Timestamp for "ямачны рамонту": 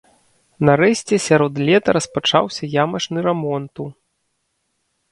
2.87-3.83